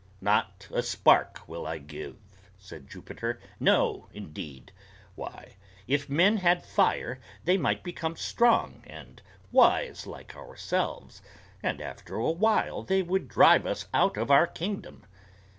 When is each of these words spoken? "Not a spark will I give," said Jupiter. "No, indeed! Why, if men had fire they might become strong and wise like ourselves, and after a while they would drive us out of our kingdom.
"Not 0.19 0.67
a 0.73 0.81
spark 0.81 1.47
will 1.47 1.67
I 1.67 1.77
give," 1.77 2.17
said 2.57 2.89
Jupiter. 2.89 3.39
"No, 3.59 4.09
indeed! 4.15 4.71
Why, 5.13 5.57
if 5.87 6.09
men 6.09 6.37
had 6.37 6.65
fire 6.65 7.19
they 7.43 7.55
might 7.55 7.83
become 7.83 8.15
strong 8.15 8.81
and 8.87 9.21
wise 9.51 10.07
like 10.07 10.35
ourselves, 10.35 11.21
and 11.61 11.79
after 11.79 12.15
a 12.15 12.31
while 12.31 12.81
they 12.81 13.03
would 13.03 13.27
drive 13.27 13.67
us 13.67 13.85
out 13.93 14.17
of 14.17 14.31
our 14.31 14.47
kingdom. 14.47 15.05